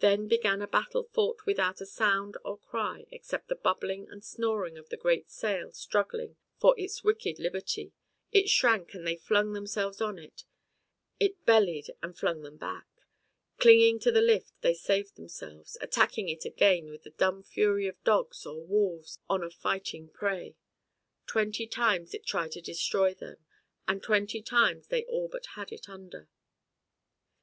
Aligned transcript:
Then 0.00 0.28
began 0.28 0.60
a 0.60 0.66
battle 0.68 1.04
fought 1.04 1.46
without 1.46 1.80
a 1.80 1.86
sound 1.86 2.36
or 2.44 2.58
cry 2.58 3.06
except 3.10 3.48
the 3.48 3.54
bubbling 3.56 4.06
and 4.10 4.22
snoring 4.22 4.76
of 4.76 4.90
the 4.90 4.96
great 4.98 5.30
sail 5.30 5.72
struggling 5.72 6.36
for 6.60 6.78
its 6.78 7.02
wicked 7.02 7.38
liberty, 7.38 7.94
it 8.30 8.50
shrank 8.50 8.92
and 8.92 9.06
they 9.06 9.16
flung 9.16 9.54
themselves 9.54 10.02
on 10.02 10.18
it, 10.18 10.44
it 11.18 11.46
bellied 11.46 11.86
and 12.02 12.18
flung 12.18 12.42
them 12.42 12.58
back, 12.58 12.86
clinging 13.56 13.98
to 14.00 14.12
the 14.12 14.20
lift 14.20 14.52
they 14.60 14.74
saved 14.74 15.16
themselves, 15.16 15.78
attacking 15.80 16.28
it 16.28 16.44
again 16.44 16.90
with 16.90 17.04
the 17.04 17.10
dumb 17.12 17.42
fury 17.42 17.86
of 17.86 17.96
dogs 18.04 18.44
or 18.44 18.66
wolves 18.66 19.18
on 19.30 19.42
a 19.42 19.48
fighting 19.48 20.10
prey. 20.10 20.56
Twenty 21.26 21.66
times 21.66 22.12
it 22.12 22.26
tried 22.26 22.52
to 22.52 22.60
destroy 22.60 23.14
them 23.14 23.38
and 23.88 24.02
twenty 24.02 24.42
times 24.42 24.88
they 24.88 25.04
all 25.06 25.28
but 25.28 25.46
had 25.56 25.72
it 25.72 25.88
under. 25.88 26.28